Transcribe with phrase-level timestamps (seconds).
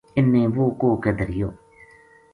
[0.17, 1.49] اِن نے وہ کوہ کے دھریو